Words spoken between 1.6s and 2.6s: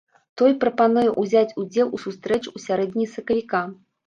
удзел у сустрэчы ў